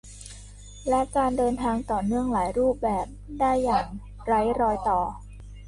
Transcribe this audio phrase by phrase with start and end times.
[0.89, 3.05] และการเดินทางต่อเนื่องหลายรูปแบบ
[3.39, 3.85] ได้อย่าง
[4.25, 5.01] ไร้รอยต่อ